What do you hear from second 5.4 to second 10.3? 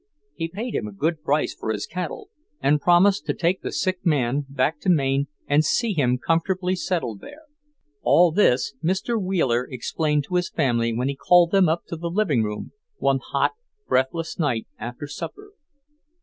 and see him comfortably settled there. All this Mr. Wheeler explained